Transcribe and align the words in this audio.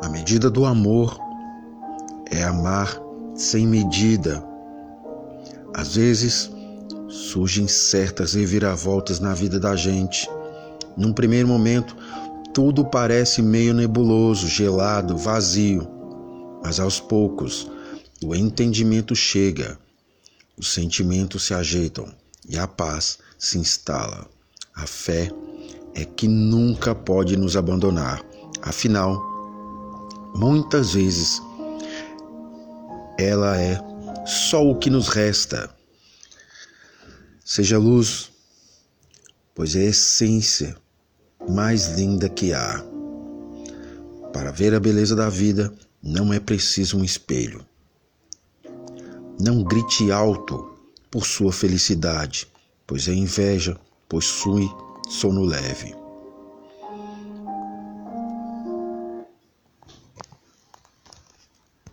A 0.00 0.08
medida 0.08 0.50
do 0.50 0.64
amor 0.64 1.18
é 2.30 2.42
amar 2.42 3.00
sem 3.34 3.66
medida. 3.66 4.42
Às 5.74 5.96
vezes 5.96 6.50
surgem 7.08 7.68
certas 7.68 8.34
reviravoltas 8.34 9.20
na 9.20 9.34
vida 9.34 9.60
da 9.60 9.76
gente. 9.76 10.28
Num 10.96 11.12
primeiro 11.12 11.46
momento, 11.46 11.96
tudo 12.54 12.84
parece 12.84 13.42
meio 13.42 13.74
nebuloso, 13.74 14.46
gelado, 14.46 15.16
vazio, 15.16 15.88
mas 16.62 16.80
aos 16.80 17.00
poucos 17.00 17.70
o 18.24 18.34
entendimento 18.34 19.16
chega, 19.16 19.78
os 20.56 20.72
sentimentos 20.72 21.44
se 21.44 21.54
ajeitam 21.54 22.06
e 22.48 22.58
a 22.58 22.66
paz 22.66 23.18
se 23.38 23.58
instala. 23.58 24.26
A 24.74 24.86
fé 24.86 25.30
é 25.94 26.04
que 26.04 26.28
nunca 26.28 26.94
pode 26.94 27.36
nos 27.36 27.56
abandonar. 27.56 28.24
Afinal, 28.62 29.31
muitas 30.34 30.94
vezes 30.94 31.40
ela 33.18 33.60
é 33.60 33.78
só 34.26 34.64
o 34.64 34.78
que 34.78 34.90
nos 34.90 35.08
resta. 35.08 35.70
Seja 37.44 37.78
luz, 37.78 38.30
pois 39.54 39.76
é 39.76 39.80
a 39.80 39.90
essência 39.90 40.76
mais 41.48 41.96
linda 41.96 42.28
que 42.28 42.52
há. 42.52 42.84
Para 44.32 44.50
ver 44.50 44.74
a 44.74 44.80
beleza 44.80 45.14
da 45.14 45.28
vida, 45.28 45.72
não 46.02 46.32
é 46.32 46.40
preciso 46.40 46.98
um 46.98 47.04
espelho. 47.04 47.64
Não 49.38 49.62
grite 49.62 50.10
alto 50.10 50.78
por 51.10 51.26
sua 51.26 51.52
felicidade, 51.52 52.48
pois 52.86 53.08
a 53.08 53.12
inveja 53.12 53.78
possui 54.08 54.70
sono 55.08 55.44
leve. 55.44 56.01